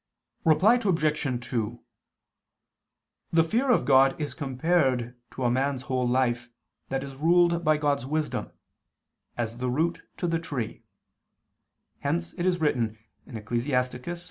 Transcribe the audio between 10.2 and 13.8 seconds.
the tree: hence it is written (Ecclus.